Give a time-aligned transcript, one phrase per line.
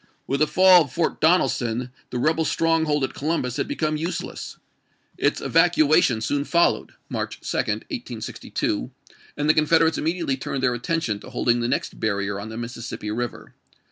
[0.25, 4.57] With the fall of Fort Donelson the rebel strong hold at Columbus had become useless.
[5.15, 6.01] Its evacua 294 ABRAHAM LINCOLN cii.
[6.01, 6.01] XVII.
[6.01, 8.91] tion soon followed (March 2, 1862),
[9.37, 13.11] and the Coufedevates immediately turned their attention to holding the next barrier on the Mississippi
[13.11, 13.53] River.